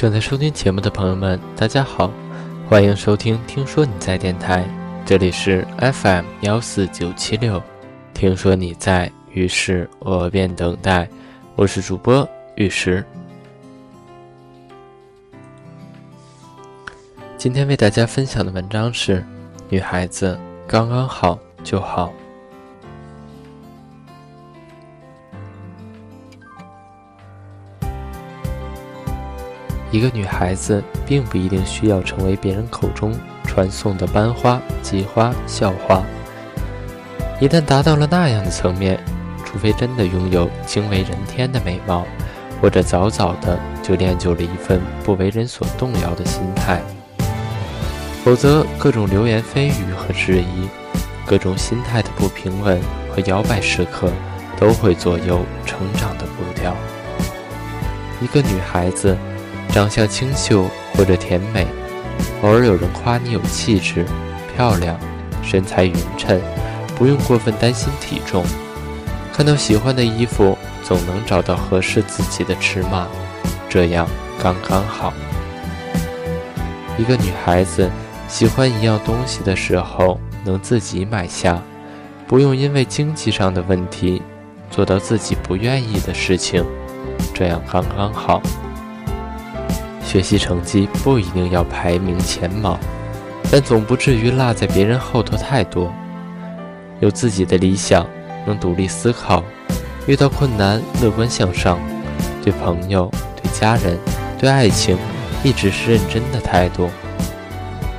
[0.00, 2.10] 正在收听节目的朋友们，大家好，
[2.66, 4.62] 欢迎收听《听说你在电台》，
[5.04, 7.62] 这里是 FM 幺四九七六。
[8.14, 11.06] 听说你在，于是我便等待。
[11.54, 13.04] 我是主播玉石。
[17.36, 19.18] 今天为大家分享的文章是
[19.68, 22.06] 《女孩子刚刚好就好》。
[29.92, 33.12] 一个女孩子并不一定需要成为别人口中
[33.44, 36.02] 传颂的班花、菊花、校花。
[37.40, 39.02] 一旦达到了那样的层面，
[39.44, 42.06] 除非真的拥有惊为人天的美貌，
[42.60, 46.80] 或者早早的就练就了一份不为人所动摇的心态，
[48.22, 50.68] 否则各种流言蜚语和质疑，
[51.26, 52.80] 各种心态的不平稳
[53.10, 54.08] 和摇摆时刻，
[54.56, 56.76] 都会左右成长的步调。
[58.20, 59.16] 一个女孩子。
[59.72, 61.66] 长相清秀或者甜美，
[62.42, 64.04] 偶尔有人夸你有气质、
[64.54, 64.98] 漂亮，
[65.42, 66.40] 身材匀称，
[66.96, 68.44] 不用过分担心体重。
[69.32, 73.06] 看到喜欢的衣服，总能找到合适自己的尺码，
[73.68, 74.06] 这样
[74.42, 75.12] 刚刚好。
[76.98, 77.88] 一个女孩子
[78.28, 81.62] 喜欢一样东西的时候，能自己买下，
[82.26, 84.20] 不用因为经济上的问题
[84.68, 86.62] 做到自己不愿意的事情，
[87.32, 88.42] 这样刚刚好。
[90.10, 92.76] 学习成绩不一定要排名前茅，
[93.48, 95.94] 但总不至于落在别人后头太多。
[96.98, 98.04] 有自己的理想，
[98.44, 99.44] 能独立思考，
[100.08, 101.78] 遇到困难乐观向上，
[102.42, 103.08] 对朋友、
[103.40, 103.96] 对家人、
[104.36, 104.98] 对爱情，
[105.44, 106.90] 一直是认真的态度。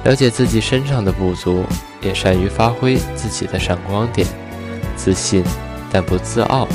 [0.04, 1.64] 了解自己身上的不足，
[2.02, 4.28] 也善于发挥自己的闪光点，
[4.98, 5.46] 自信
[5.90, 6.68] 但不自傲。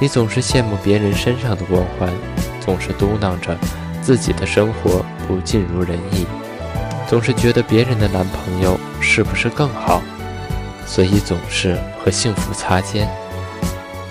[0.00, 2.08] 你总是羡慕别人身上的光环。
[2.68, 3.56] 总是嘟囔着
[4.02, 6.26] 自己的生活不尽如人意，
[7.08, 10.02] 总是觉得别人的男朋友是不是更好，
[10.86, 13.08] 所以总是和幸福擦肩。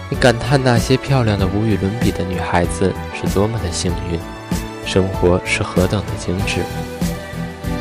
[0.09, 4.19] 你感叹那些漂亮的无与伦比的女孩子是多么的幸运，
[4.87, 6.63] 生活是何等的精致。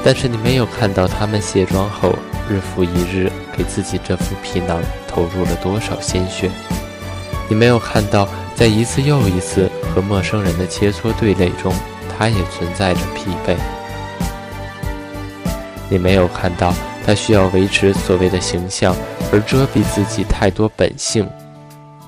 [0.05, 2.15] 但是你没有看到她们卸妆后
[2.51, 4.79] 日复一日给自己这副皮囊
[5.09, 6.51] 投入了多少鲜血，
[7.49, 9.71] 你没有看到在一次又一次。
[9.95, 11.73] 和陌生人的切磋对垒中，
[12.19, 13.57] 他也存在着疲惫。
[15.89, 16.75] 你没有看到
[17.07, 18.95] 他需要维持所谓的形象，
[19.33, 21.27] 而遮蔽自己太多本性，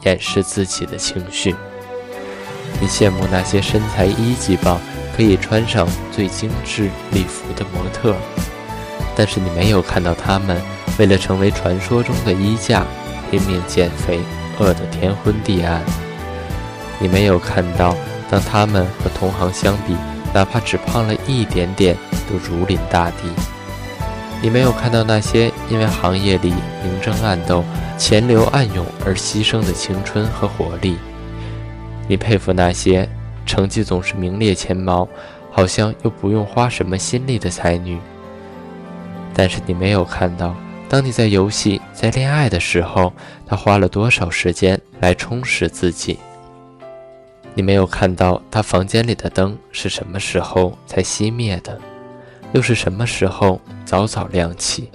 [0.04, 1.56] 掩饰自己的情绪。
[2.78, 4.78] 你羡慕那些身材一级棒、
[5.16, 8.14] 可以穿上最精致礼服的模特，
[9.16, 10.60] 但是你没有看到他们
[10.98, 12.84] 为了成为传说中的衣架，
[13.30, 14.20] 拼命减肥，
[14.58, 15.82] 饿得天昏地暗。
[17.00, 17.94] 你没有看到，
[18.30, 19.96] 当他们和同行相比，
[20.34, 21.96] 哪怕只胖了一点点，
[22.28, 23.28] 都如临大敌。
[24.42, 27.64] 你没有看到那些因为行业里明争暗斗、
[27.96, 30.96] 钱流暗涌而牺牲的青春和活力。
[32.06, 33.08] 你佩服那些
[33.44, 35.08] 成绩总是名列前茅，
[35.50, 37.98] 好像又不用花什么心力的才女。
[39.34, 40.54] 但是你没有看到，
[40.88, 43.12] 当你在游戏、在恋爱的时候，
[43.46, 46.18] 他花了多少时间来充实自己。
[47.54, 51.78] 你没有看到他房间里的灯是什么时候才熄灭的，
[52.52, 54.90] 又是什么时候早早亮起？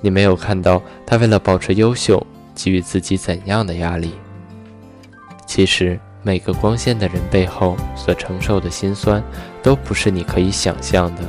[0.00, 2.24] 你没有看到他为了保持优秀，
[2.54, 4.14] 给予自己怎样的压力？
[5.46, 9.22] 其实，每个光鲜的人背后所承受的辛酸，
[9.62, 11.22] 都不是你可以想象的。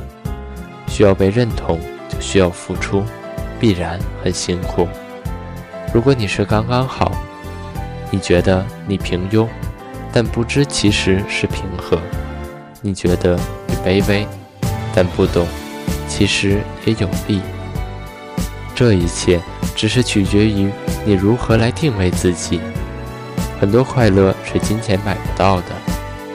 [0.86, 3.02] 需要被认同，就需要付出，
[3.58, 4.86] 必然很辛苦。
[5.92, 7.12] 如果你是刚刚好，
[8.10, 9.46] 你觉得你平庸？
[10.12, 12.00] 但不知其实是平和，
[12.82, 14.26] 你觉得你卑微，
[14.94, 15.46] 但不懂，
[16.08, 17.40] 其实也有利。
[18.74, 19.40] 这一切
[19.76, 20.70] 只是取决于
[21.04, 22.60] 你如何来定位自己。
[23.60, 25.66] 很多快乐是金钱买不到的，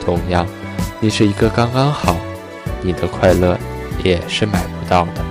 [0.04, 0.46] 同样，
[1.00, 2.16] 你是一个刚刚好，
[2.80, 3.58] 你的快乐
[4.04, 5.24] 也是买不到的。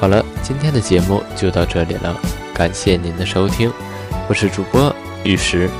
[0.00, 2.20] 好了，今天的节目就到这里了，
[2.52, 3.72] 感谢您的收听。
[4.28, 4.92] 我是主播
[5.22, 5.70] 玉石，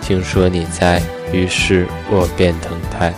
[0.00, 1.02] 听说你在，
[1.32, 3.12] 于是我便等待。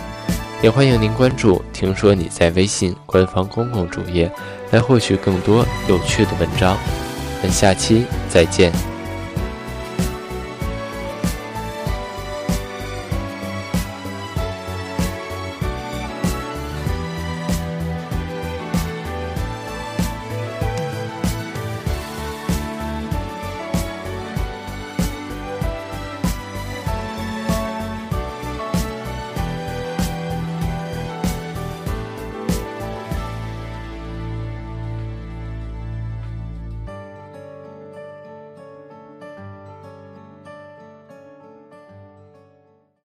[0.63, 4.31] 也欢迎您关注“听说你在”微信官方公共主页，
[4.71, 6.75] 来获取更多有趣的文章。
[7.41, 8.90] 我们下期再见。